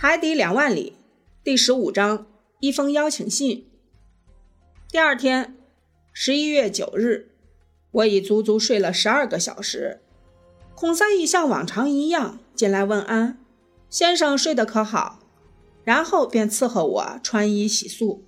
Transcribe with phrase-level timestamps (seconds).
[0.00, 0.92] 海底两万里，
[1.42, 2.28] 第十五章
[2.60, 3.66] 一封邀请信。
[4.92, 5.56] 第二天，
[6.12, 7.32] 十一月九日，
[7.90, 10.00] 我已足足睡了十二个小时。
[10.76, 13.40] 孔三义像往常一样进来问安
[13.90, 15.18] ：“先生睡得可好？”
[15.82, 18.20] 然后便伺候我穿衣洗漱。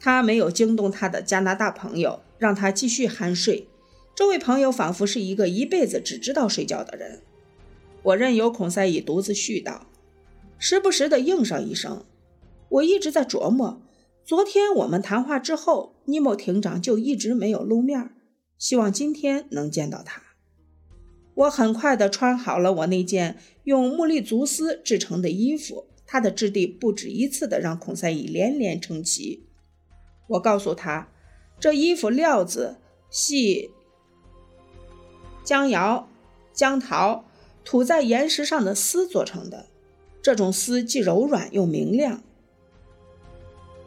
[0.00, 3.68] 他没有惊动他的加拿大朋友，让他继续酣睡。
[4.14, 7.20] 这位朋友仿佛是一个一辈子只知道睡觉的人。
[8.02, 9.82] 我任由孔三义独自絮叨。
[10.58, 12.04] 时不时的应上一声，
[12.68, 13.82] 我一直在琢磨，
[14.24, 18.10] 昨天我们谈话之后，尼莫庭长就一直没有露面，
[18.58, 20.22] 希望今天能见到他。
[21.34, 29.46] 我很快的穿好了我那件用木栗足丝制成的衣服，它的质地不止一次的让孔赛义连连称奇。
[30.28, 31.08] 我告诉他，
[31.60, 32.78] 这衣服料子
[33.10, 33.70] 系
[35.44, 36.08] 江瑶、
[36.54, 37.26] 江桃
[37.62, 39.66] 吐在岩石上的丝做成的。
[40.26, 42.20] 这种丝既柔软又明亮。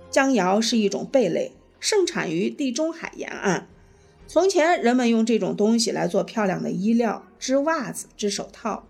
[0.10, 1.52] 江瑶是一种贝类，
[1.82, 3.68] 盛产于地中海沿岸。
[4.26, 8.88] 从前人们用这种东西来做漂亮的衣料、织袜子、织手套，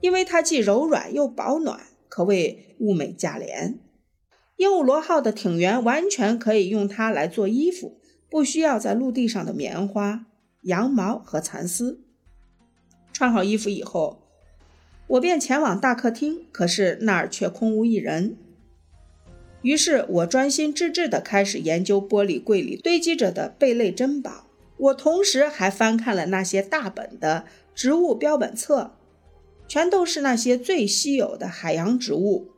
[0.00, 3.78] 因为它既柔软又保暖，可谓物美价廉。
[4.56, 10.24] 鹦鹉螺号的艇员完全可以用它来做衣服，不需要在陆地上的棉花、
[10.62, 12.00] 羊毛和蚕丝。
[13.12, 14.22] 穿好衣服以后。
[15.08, 18.36] 我便前往大客厅，可是那儿却空无一人。
[19.62, 24.46] 于是我专心致志地开始研究玻璃柜里堆积着的贝类珍宝。
[24.78, 28.92] 我同时还翻看了那些大本的植物标本册，
[29.66, 32.48] 全都是那些最稀有的海洋植物。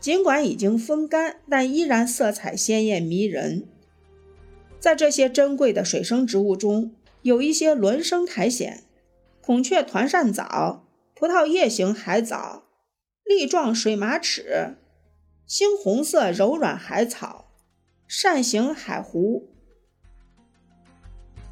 [0.00, 3.64] 尽管已经风干，但依然色彩鲜艳迷人。
[4.80, 8.80] 在这些珍贵的水生植物中，有一些轮生苔藓、
[9.40, 10.84] 孔雀团扇藻。
[11.24, 12.64] 葡萄叶形海藻、
[13.24, 14.76] 粒状水马齿、
[15.48, 17.46] 猩红色柔软海草、
[18.06, 19.48] 扇形海狐、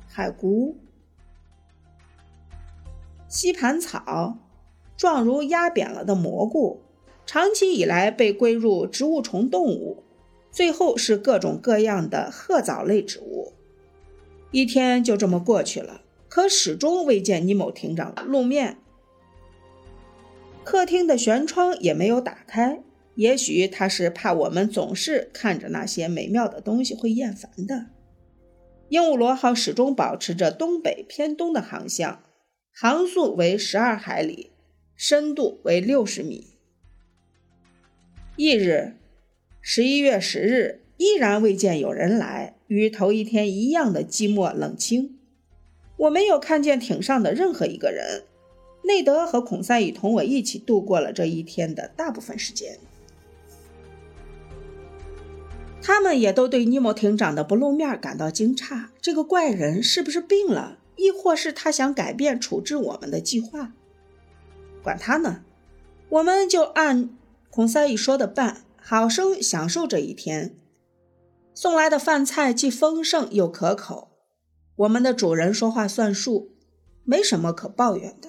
[0.07, 0.77] 海菇、
[3.27, 4.37] 吸盘草，
[4.95, 6.83] 状如压扁了的蘑菇，
[7.25, 10.05] 长期以来被归入植物虫动物。
[10.51, 13.55] 最后是各种各样的褐藻类植物。
[14.51, 18.77] 一天就这么过去了，可始终未见尼某庭长露面。
[20.65, 22.81] 客厅的舷窗也没有打开，
[23.17, 27.87] 也许他是怕我们总是看着那些美妙的东西会厌烦的。
[28.89, 32.23] 鹦鹉螺号始终保持着东北偏东的航向，
[32.73, 34.53] 航速为十二海里，
[34.95, 36.59] 深度为六十米。
[38.37, 38.97] 翌日，
[39.61, 45.19] 十一月十日，依然未见有人来，与头一天一样的寂寞冷清。
[45.97, 48.25] 我没有看见艇上的任何一个人。
[48.83, 52.79] 内德和孔赛义同我一起度过了这一天的大部分时间，
[55.81, 58.87] 他们也都对尼莫艇长的不露面感到惊诧。
[59.01, 60.79] 这个怪人是不是病了？
[60.97, 63.73] 亦或是他想改变处置我们的计划？
[64.83, 65.43] 管他呢，
[66.11, 67.11] 我们就按
[67.51, 70.55] 孔赛义说的办，好生享受这一天。
[71.55, 74.11] 送来的饭菜既丰盛又可口，
[74.77, 76.53] 我们的主人说话算数，
[77.05, 78.29] 没什么可抱怨的。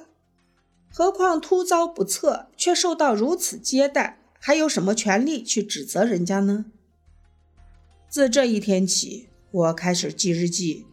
[0.96, 6.66] 何况突遭不测，却受到如此接待，还有什么权利去指责人家呢？
[8.08, 10.86] 自这一天起，我开始记日记，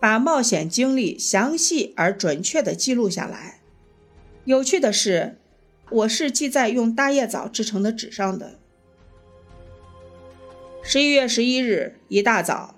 [0.00, 3.60] 把冒险经历详细而准确地记录下来。
[4.46, 5.36] 有趣的是，
[5.90, 8.58] 我是记在用大叶藻制成的纸上的。
[10.82, 12.74] 十一月十一日一大早，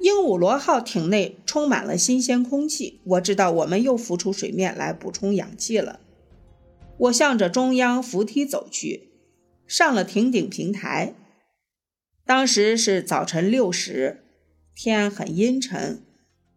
[0.00, 6.00] 鹦鹉螺号艇内充满了新鲜空气，我知道我们又浮出水面来补充氧气了。
[6.98, 9.10] 我向着中央扶梯走去，
[9.66, 11.12] 上了艇顶平台。
[12.24, 14.24] 当时是早晨六时，
[14.74, 16.02] 天很阴沉，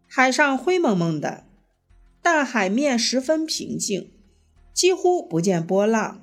[0.08, 1.44] 海上灰蒙蒙的，
[2.22, 4.10] 但海面十分平静，
[4.72, 6.22] 几乎不见波浪。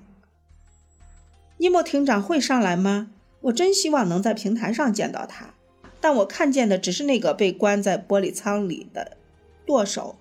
[1.58, 3.12] 尼莫艇长会上来吗？
[3.42, 5.54] 我真希望能在平台上见到他，
[6.02, 9.18] 但我看见的只是那个被关在玻璃舱里的
[9.66, 10.18] 舵手。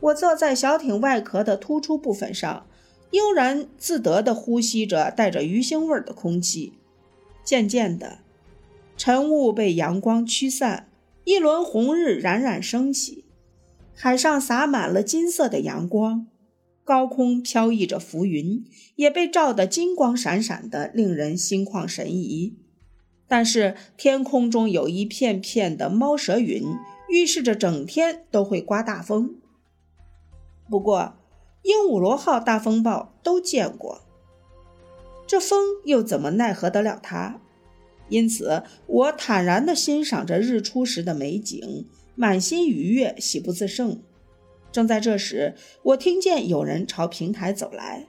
[0.00, 2.66] 我坐在小艇外壳的突出部分上。
[3.12, 6.72] 悠然自得地呼吸着带着鱼腥味的空气，
[7.44, 8.18] 渐渐的，
[8.96, 10.88] 晨雾被阳光驱散，
[11.24, 13.24] 一轮红日冉冉升起，
[13.94, 16.26] 海上洒满了金色的阳光，
[16.84, 18.64] 高空飘逸着浮云，
[18.96, 22.56] 也被照得金光闪闪的，令人心旷神怡。
[23.28, 26.64] 但是天空中有一片片的猫舌云，
[27.08, 29.36] 预示着整天都会刮大风。
[30.68, 31.14] 不过。
[31.66, 34.02] 鹦鹉螺号大风暴都见过。
[35.26, 37.40] 这风又怎么奈何得了他？
[38.08, 44.00] 因此，我坦然地欣赏着日出时的美景，满心愉悦，喜不自胜。
[44.70, 48.06] 正在这时，我听见有人朝平台走来。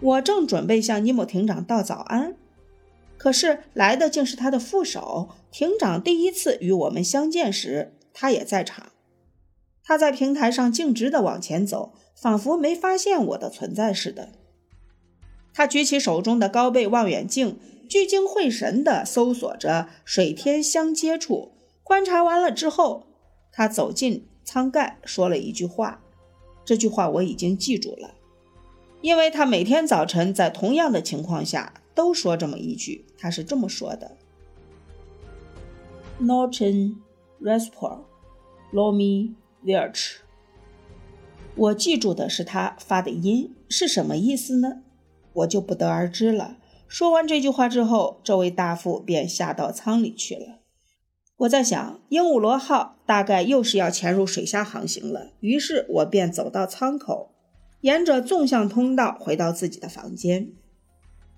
[0.00, 2.34] 我正准备向尼莫艇长道早安，
[3.16, 5.28] 可是来的竟是他的副手。
[5.52, 8.90] 艇长第一次与我们相见时，他也在场。
[9.84, 14.30] 他在平台上径直地往前走，仿佛没发现我的存在似的。
[15.54, 21.52] 他举起手中的高倍望远镜，聚精会神地搜索着水天相接处。
[21.82, 23.06] 观察完了之后，
[23.52, 26.02] 他走进舱盖，说了一句话。
[26.64, 28.14] 这句话我已经记住了。
[29.00, 34.16] 因为他每天早晨在同样的情况下都说这么一句，他是这么说的
[36.20, 36.96] ：“Norton
[37.40, 38.00] Respor,
[38.72, 39.34] Lomi
[39.64, 40.16] Virch。”
[41.58, 44.82] 我记住的是他发的音，是什么意思呢？
[45.32, 46.56] 我就不得而知了。
[46.86, 50.60] 说完这句话之后，这位大副便下到舱里去了。
[51.38, 57.34] 我在想，鹦鹉螺号大概又是要潜入水下航行了，于是我便走到舱口。
[57.80, 60.52] 沿着纵向通道回到自己的房间，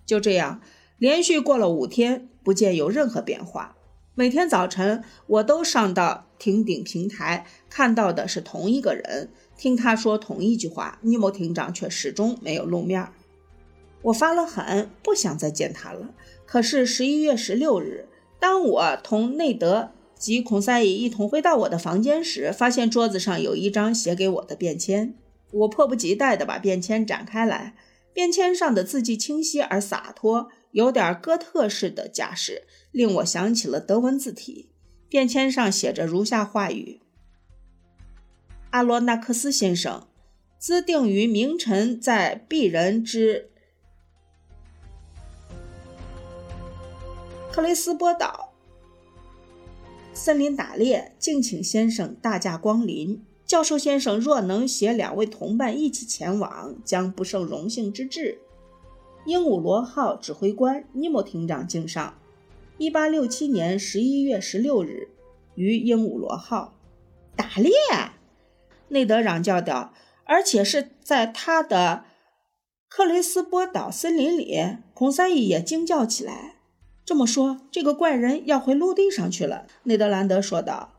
[0.06, 0.60] 就这样
[0.98, 3.76] 连续过了五天，不见有任何变化。
[4.20, 10.98] 每天早晨，我都上到艇顶平台，看到的是同一个人，听他说同一句话。
[11.00, 13.08] 尼莫艇长却始终没有露面。
[14.02, 16.10] 我发了狠，不想再见他了。
[16.44, 18.08] 可是十一月十六日，
[18.38, 25.14] 当我同内德及孔塞伊一同回到我的房间时，发现桌子上有一张写给我的便签。
[25.50, 27.74] 我迫不及待地把便签展开来，
[28.12, 34.70] 便签上的字迹清晰而洒脱，有点哥特式的架势，令我想起了德文字体。
[35.08, 37.00] 便签上写着如下话语
[38.70, 40.06] ：“阿罗纳克斯先生，
[40.56, 43.50] 自定于明晨在鄙人之
[47.50, 48.52] 克雷斯波岛
[50.14, 58.38] 森林打猎，敬请先生大驾光临。”教授先生若能携两位同伴一起前往，将不胜荣幸之至。
[59.26, 62.19] 鹦鹉螺号指挥官尼莫艇长敬上。
[62.80, 65.08] 一八六七年十一月十六日，
[65.54, 66.78] 于鹦鹉螺号
[67.36, 67.70] 打猎。
[68.88, 69.92] 内德嚷叫道
[70.24, 72.04] ：“而且是在他的
[72.88, 76.56] 克雷斯波岛森林里。”孔塞伊也惊叫起来。
[77.04, 79.66] 这么说，这个怪人要回陆地上去了。
[79.82, 80.94] 内德兰德说道。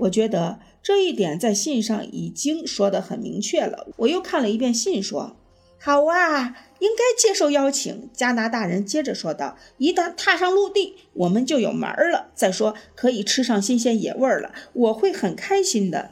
[0.00, 3.88] 我觉得这一点在信上已经说得很明确了。
[3.96, 5.34] 我又看了一遍信，说
[5.78, 12.28] ：“好啊，应该接受邀请。”加拿大人接着说道：“一旦踏上陆地，我们就有门了。
[12.34, 16.10] 再说，可以吃上新鲜野味了，我会很开心的。”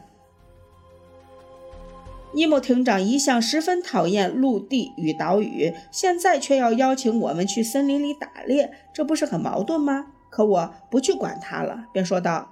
[2.34, 10.06] 尼莫艇长一向十分讨厌陆地与岛屿，现在却要邀请我们去森林里打猎，这不是很矛盾吗？
[10.30, 12.50] 可我不去管他了，便说道。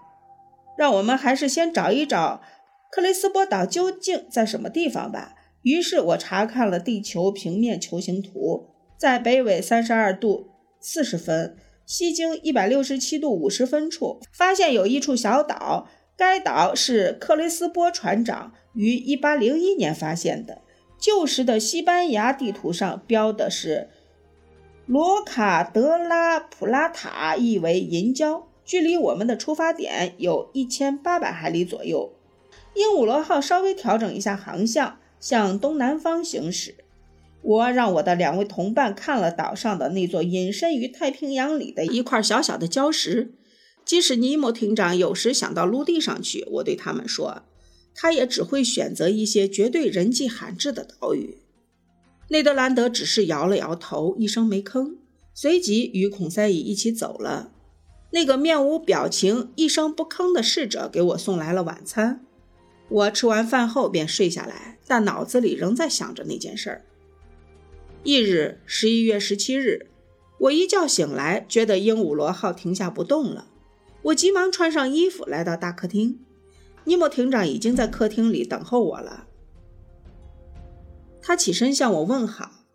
[0.76, 2.40] 让我们还是先找一找
[2.92, 5.34] 克雷斯波岛究竟在什么地方吧。
[5.62, 10.50] 于是我查看了地球平面球形图，在北纬三十二度
[10.80, 11.56] 四十分、
[11.86, 15.88] 西经一百六十七度五十分处，发现有一处小岛。
[16.14, 20.60] 该岛是克雷斯波船长于一八零一年发现的。
[20.98, 23.88] 旧时的西班牙地图上标的是
[24.86, 28.44] 罗卡德拉普拉塔，意为银礁。
[28.64, 32.12] 距离我们的出发点有一千八百海里左右。
[32.74, 36.74] 鹦鹉螺号稍微调整一下航向，向东南方行驶。
[37.40, 43.32] 我让我的两位同伴看了岛上的那座隐身于太平洋里的一块小小的礁石。
[43.84, 47.42] 即使尼莫艇长有时想到陆地上去，我对他们说，
[47.94, 51.38] 他也只会选择一些绝对人迹罕至的岛屿。
[52.28, 54.94] 内德兰德只是摇了摇头，一声没吭，
[55.34, 57.52] 随即与孔塞伊一起走了。
[58.12, 62.24] 那个面无表情、一声不吭的侍者给我送来了晚餐。
[62.92, 66.84] 我吃完饭后便睡下来，但脑子里仍在想着那件事儿。
[68.04, 69.86] 翌日，十一月十七日，
[70.40, 73.46] 我一觉醒来，觉得鹦鹉螺号停下不动了。
[74.02, 76.20] 我急忙穿上衣服，来到大客厅。
[76.84, 79.26] 尼莫艇长已经在客厅里等候我了。
[81.22, 82.66] 他起身向我问好，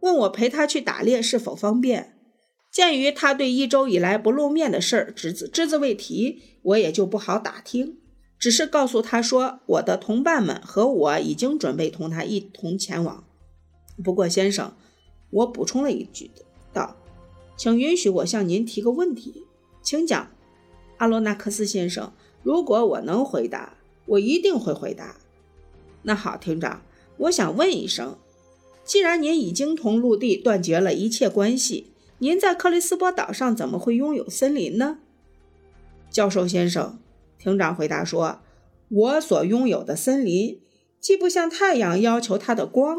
[0.00, 2.16] 问我陪他去打猎是否方便。
[2.70, 7.98] 鉴于他对一周以来不露面的事儿只字只字未提，我也就不好打听，
[8.38, 13.24] 只是告诉他说，我的同伴们和我已经准备同他一同前往。
[14.02, 14.74] 不过，先生，
[15.30, 16.30] 我补充了一句
[16.72, 16.96] 道
[17.56, 19.44] ：“请允许我向您提个问题，
[19.82, 20.30] 请讲。”
[20.98, 22.12] 阿罗纳克斯先生，
[22.42, 23.74] 如果我能回答，
[24.06, 25.16] 我一定会回答。
[26.02, 26.82] 那好，厅长，
[27.16, 28.18] 我想问一声，
[28.84, 34.98] 既然您已经同陆地断绝了一切关系，您在克里斯波岛上怎么会拥有森林呢？
[36.10, 36.98] 教授先生，
[37.44, 38.40] 厅长回答说
[38.88, 40.62] ：“我所拥有的森林，
[40.98, 42.96] 既不像太阳要求它的光，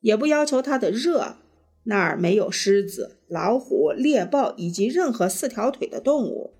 [0.00, 1.36] 也不要求它的热。
[1.84, 6.54] 那儿没有狮子、老虎、猎豹以及任何四条腿的动物。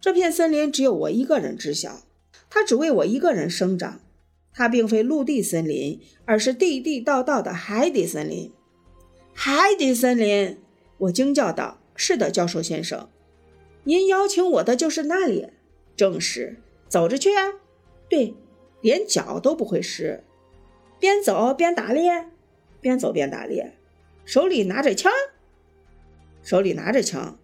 [0.00, 2.02] 这片森林只有我一个人知晓，
[2.50, 4.00] 它只为我一个人生长。
[4.52, 8.50] 它并非陆地森林，而是地地道道的海底森林。
[9.32, 10.58] 海底森林！”
[10.98, 13.08] 我惊叫道：“是的，教授先生，
[13.84, 15.46] 您邀请我的就是那里。
[15.98, 17.54] 正是，走着去啊。
[18.08, 18.36] 对，
[18.80, 20.22] 连脚都不会湿，
[21.00, 22.28] 边走边打猎，
[22.80, 23.76] 边走边打猎，
[24.24, 25.10] 手里拿着枪，
[26.40, 27.36] 手里拿着枪。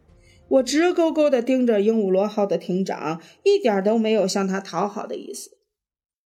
[0.46, 5.58] 我直勾勾地盯着鹦鹉螺号的艇长，一点都没有向他讨好的意思。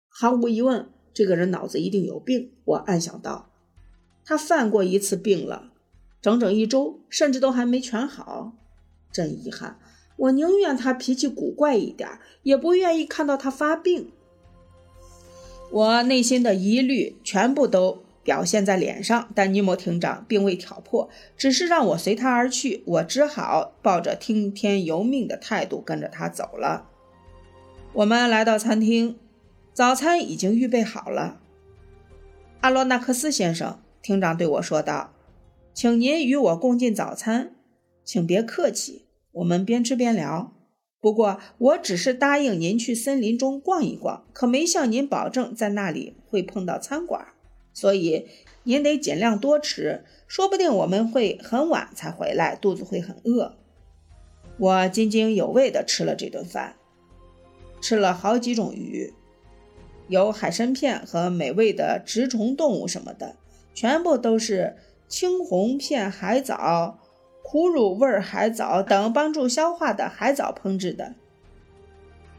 [0.08, 2.54] 毫无疑问，这个人脑子一定有病。
[2.64, 3.50] 我暗想到，
[4.24, 5.72] 他犯过一次病了。”
[6.22, 8.54] 整整一周，甚至都还没全好，
[9.12, 9.78] 真遗憾。
[10.16, 12.08] 我宁愿他脾气古怪一点，
[12.42, 14.10] 也不愿意看到他发病。
[15.70, 22.82] 我内心的疑虑全部都表现在脸上，但尼莫厅长并未挑破，只是让我随他而去。
[22.86, 26.88] 我只好抱着听天由命的态度跟着他走了。
[27.92, 29.18] 我们来到餐厅，
[29.72, 31.40] 早餐已经预备好了。
[32.60, 35.12] 阿罗纳克斯先生，厅长对我说道。
[35.74, 37.56] 请您与我共进早餐，
[38.04, 39.03] 请别客气，
[39.34, 40.52] 我们边吃边聊。
[41.00, 47.26] 不过，我只是答应您去森林中逛一逛，可没向您保证在那里会碰到餐馆，
[47.72, 48.26] 所以
[48.62, 53.56] 您得尽量多吃，说不定我们会很晚才回来，肚子会很饿。
[54.58, 56.76] 我津津有味地吃了这顿饭，
[57.82, 59.12] 吃了好几种鱼，
[60.08, 63.36] 有海参片和美味的植虫动物什么的，
[63.74, 64.76] 全部都是。
[65.06, 66.98] 青红片海藻、
[67.54, 71.14] 苦乳味海藻等帮助消化的海藻烹制的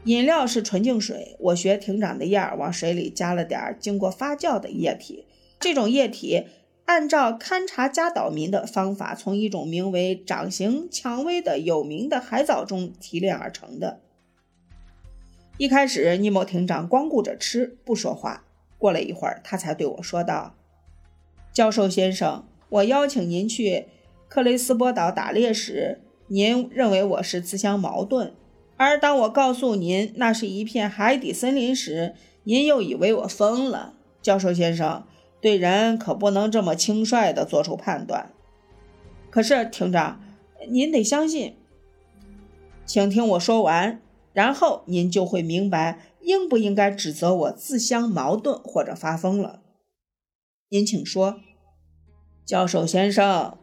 [0.04, 1.36] 饮料是纯净水。
[1.38, 5.24] 我学艇长的样儿，往水里加了点经过发酵的液体。
[5.58, 6.44] 这种液体
[6.84, 14.00] 按照勘察加岛民的方法，从一种名为掌形蔷薇的有名的海藻中提炼而成的。
[15.56, 18.44] 一开始，尼莫艇长光顾着吃，不说话。
[18.76, 20.54] 过了一会儿，他才对我说道
[21.54, 23.86] ：“教授先生。”我邀请您去
[24.28, 28.32] 克雷斯波岛打猎时，您认为我是自相矛盾；
[28.76, 32.14] 而当我告诉您那是一片海底森林时，
[32.44, 33.94] 您又以为我疯了。
[34.20, 35.04] 教授先生，
[35.40, 38.32] 对人可不能这么轻率地做出判断。
[39.30, 40.20] 可是，厅长，
[40.68, 41.54] 您得相信。
[42.84, 44.00] 请听我说完，
[44.32, 49.60] 然后您就会明白应不应该指责我自相矛盾或者发疯了。
[50.68, 51.40] 您请说。
[52.44, 53.58] 教授先生，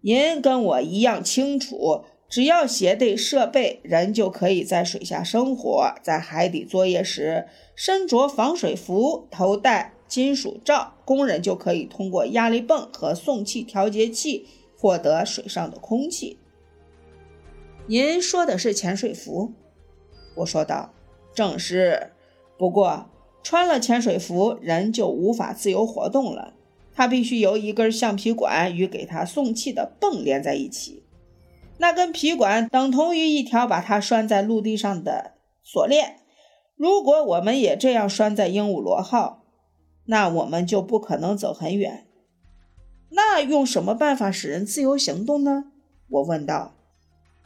[0.00, 5.92] 您跟我一样清楚，只要携带设备，人就可以在水下生活。
[6.02, 16.38] 在海底作业时，身着防水服，头戴金属罩，工人就可以通过压力泵和送气调节器获得水上的空气。
[17.86, 19.52] 您说的是潜水服？
[20.36, 20.92] 我说道
[21.34, 22.12] ：“正是。
[22.56, 23.10] 不过，
[23.42, 26.54] 穿了潜水服，人就无法自由活动了。”
[26.98, 31.04] 它必须由一根橡皮管与给它送气的泵连在一起，
[31.76, 36.16] 那根皮管等同于一条把它拴在陆地上的锁链。
[36.74, 39.44] 如果我们也这样拴在鹦鹉螺号，
[40.06, 42.08] 那我们就不可能走很远。
[43.10, 45.66] 那用什么办法使人自由行动呢？
[46.08, 46.74] 我问道。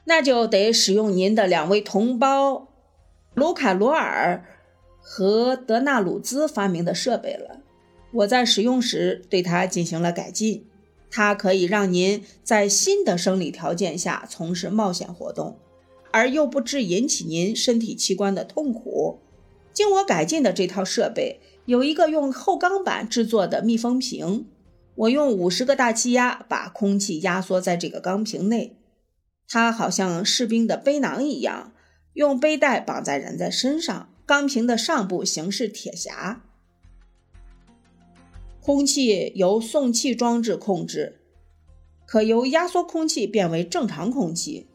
[0.05, 2.69] 那就得使用您的两位同胞
[3.35, 4.43] 卢卡罗尔
[4.99, 7.59] 和德纳鲁兹发明的设备了。
[8.13, 10.67] 我在使用时对它进行了改进，
[11.11, 15.59] 它可以让您在新的生理条件下从事冒险活动，
[16.11, 19.19] 而又不致引起您身体器官的痛苦。
[19.73, 24.47] 经我改进的这套设备有一个用厚钢板制作的密封瓶，
[24.95, 28.77] 我用五十个大气压把空气压缩在这个钢瓶内，
[29.49, 31.73] 它好像士兵的背囊一样，
[32.13, 34.11] 用背带绑在人的身上。
[34.25, 36.37] 钢瓶的上部形似铁匣。
[38.65, 41.19] 空气由送气装置控制，
[42.07, 44.69] 可由压缩空气变为正常空气，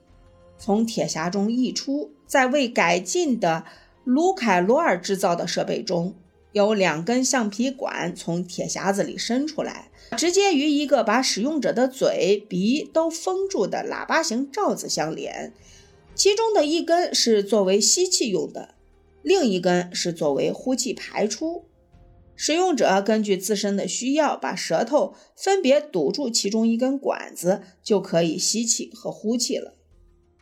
[0.60, 2.12] 从铁匣中溢出。
[2.28, 3.64] 在未改进的
[4.04, 6.14] 卢凯罗尔制造的设备中，
[6.52, 15.54] 有两根橡皮管从铁匣子里伸出来，直接与一个把使用者的嘴、鼻都封住的喇叭形罩子相连。
[16.14, 18.76] 其中的一根是作为吸气用的，
[19.22, 21.64] 另一根是作为呼气排出。
[22.38, 29.74] 使用者根据自身的需要，把舌头分别堵住其中一根管子，就可以吸气和呼气了。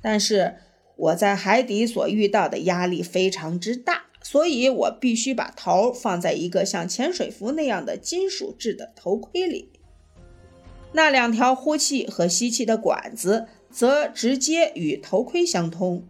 [0.01, 0.57] 但是
[0.97, 9.71] 我在海底所遇到的压力非常之大，所以我必须把头放在一个像潜水服那样的金属制的头盔里。
[10.91, 16.05] 那两条呼气和吸气的管子则直接与头盔相通，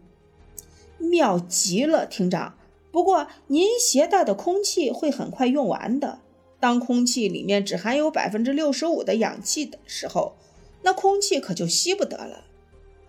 [0.97, 2.57] 妙极了，厅长。
[2.95, 6.19] 不过，您携带的空气会很快用完的。
[6.61, 10.37] 当空气里面只含有百分之六十五的氧气的时候，
[10.83, 12.45] 那空气可就吸不得了。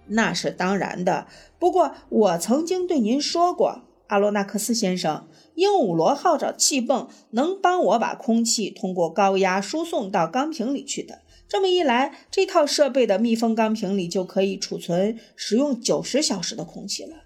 [0.09, 1.28] 那是当然的。
[1.61, 11.21] 不过，我曾经对您说过，阿罗纳克斯先生，鹦鹉螺号的气泵能帮我把空气通过高压输送到钢瓶里去的。
[11.47, 17.19] 这么一来，这套设备的密封钢瓶里就可以储存使用九十小时的空气了。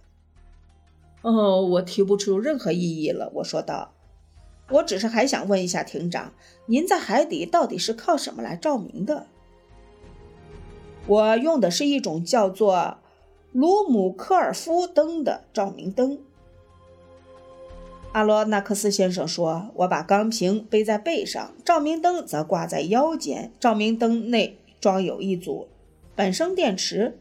[1.23, 3.31] 哦，我提不出任何异议了。
[3.35, 3.93] 我说道
[4.73, 6.33] ：“我只是还想问一下庭长，
[6.65, 9.27] 您在海底到底是靠什么来照明的？”
[11.07, 12.99] 我用的是一种叫做
[13.53, 16.21] 卢姆科尔夫灯的照明灯。
[18.13, 23.53] 阿罗纳克斯先生说：“我把钢瓶背在背上，照明灯则挂在腰间。
[23.61, 25.69] 照明灯内装有一组
[26.17, 27.19] 本生电池，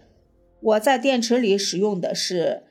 [0.61, 2.63] 我在电池里使用的是。”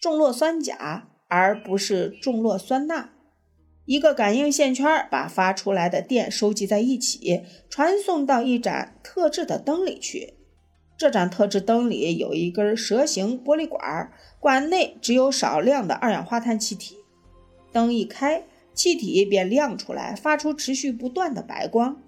[0.00, 3.10] 重铬酸钾，而不是重铬酸钠。
[3.84, 10.34] 一个感应线圈把发出来的电收集在一起，传送到一盏特制的灯里去。
[10.96, 16.98] 这盏特制灯里有一根蛇形玻璃管，管内只有少量的二氧化碳气体。
[17.72, 22.00] 灯一开，气体便亮出来，发出持续不断的白光。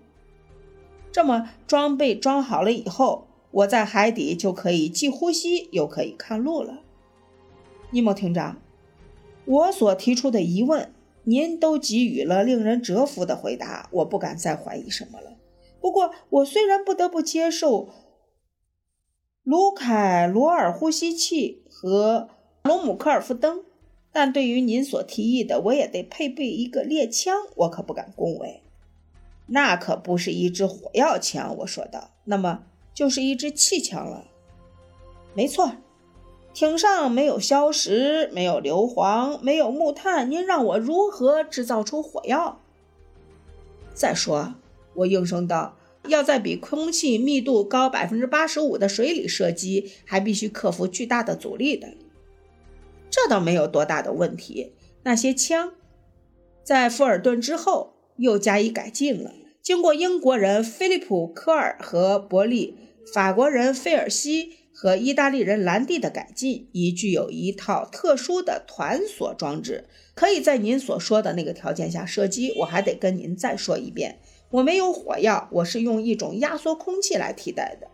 [1.10, 6.84] 这么装备装好了以后，我在海底就可以既呼吸又可以看路了。
[7.90, 8.60] 尼莫厅长，
[9.44, 10.92] 我所提出的疑问，
[11.24, 15.36] 您都给予了令人折服的回答，我不敢再怀疑什么了。
[15.80, 17.88] 不过，我虽然不得不接受
[19.42, 22.28] 卢凯罗尔呼吸器和
[22.62, 23.64] 罗姆科尔夫灯，
[24.12, 28.62] 但对于您所提议的，我也得配备一个猎枪，我可不敢恭维。
[29.46, 32.10] 那可不是一支火药枪，我说道。
[32.24, 34.26] 那么，就是一支气枪了。
[35.34, 35.72] 没错。
[36.52, 42.60] 艇上没有硝石，没有硫磺，没有木炭，您让我如何制造出火药？
[43.94, 44.54] 再说，
[44.94, 45.76] 我应声道
[46.08, 51.88] ：“要在比空气密度高百分之八十五的水里射击，还必须克服巨大的阻力的。
[53.08, 54.72] 这倒没有多大的问题。
[55.04, 55.72] 那些枪，
[56.64, 59.32] 在富尔顿之后又加以改进了，
[59.62, 62.76] 经过英国人菲利普·科尔和伯利，
[63.14, 72.54] 法国人费尔西。”和意大利人兰蒂的改进，已具有一套特殊的团锁装置，可以在您所说的那个条件下射击。
[72.60, 77.88] 我还得跟您再说一遍，我没有火药，我是用一种压缩空气来替代的。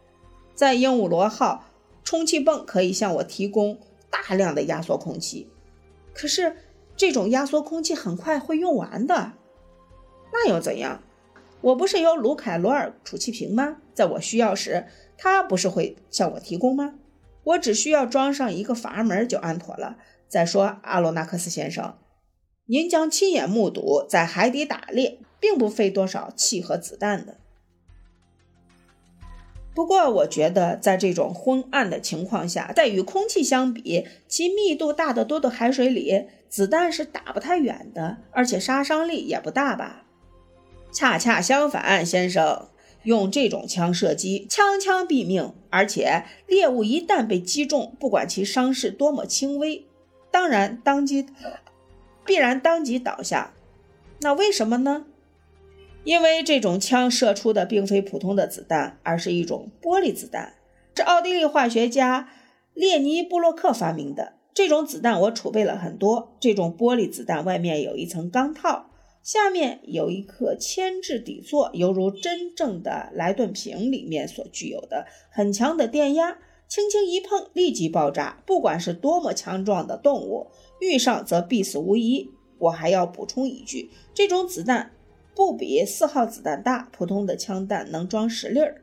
[0.54, 1.64] 在鹦鹉螺号，
[2.04, 5.48] 充气泵可以向我提供大量的压缩空气，
[6.14, 6.54] 可是
[6.96, 9.32] 这种压缩空气很快会用完的。
[10.32, 11.02] 那又怎样？
[11.62, 13.78] 我不是有卢凯罗尔储气瓶吗？
[13.92, 14.86] 在我需要时。
[15.16, 16.94] 他不是会向我提供吗？
[17.44, 19.96] 我只需要装上一个阀门就安妥了。
[20.28, 21.96] 再说，阿罗纳克斯先生，
[22.66, 27.36] 您将亲眼目睹在海底打猎，并不费多少气和子弹的。
[29.72, 40.04] 不过，我觉得在这种昏暗的情况下，在与空气相比，其密度大得多的海水里，子弹是打不太远的，而且杀伤力也不大吧？
[40.92, 42.68] 恰恰相反，先生。
[43.06, 49.86] 用这种枪射击，枪枪毙命，而且猎物一旦被击中，不管其伤势多么轻微，
[50.32, 51.24] 当然当即
[52.24, 53.54] 必然当即倒下。
[54.22, 55.06] 那为什么呢？
[56.02, 60.54] 因为这种枪射出的并非普通的子弹，而是一种玻璃子弹，
[60.96, 62.28] 是奥地利化学家
[62.74, 64.32] 列尼布洛克发明的。
[64.52, 66.34] 这种子弹我储备了很多。
[66.40, 68.86] 这种玻璃子弹外面有一层钢套。
[69.26, 78.40] 下面有一颗铅制底座，犹如真正的莱顿瓶里面所具有的很强的电压，轻轻一碰立即爆炸。
[78.46, 80.46] 不管是多么强壮的动物，
[80.78, 82.30] 遇上则必死无疑。
[82.58, 84.92] 我还要补充一句，这种子弹
[85.34, 88.80] 不比四号子弹大，普通的枪弹能装十粒儿。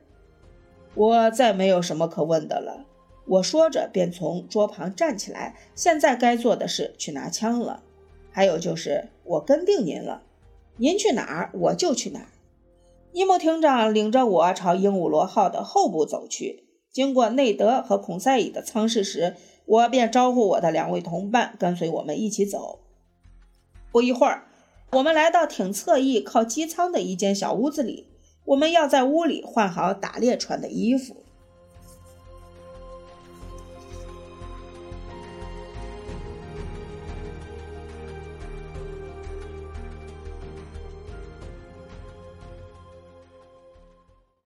[0.94, 2.84] 我再没有什么可问的了。
[3.26, 5.56] 我说着便从桌旁站起来。
[5.74, 7.82] 现在该做的是去拿枪了。
[8.30, 10.22] 还有就是，我跟定您了。
[10.76, 12.28] 您去哪儿，我就去哪儿。
[13.12, 16.64] 尼莫厅长领着我朝鹦鹉螺号的后部走去。
[16.92, 22.80] 经过内德和孔塞伊的舱室时，我便招呼我的两位同伴跟随我们一起走。
[23.92, 24.48] 不一会儿，
[24.92, 28.08] 我们来到挺侧翼靠机舱的一间小屋子里，
[28.44, 31.23] 我们要在屋里换好打猎穿的衣服。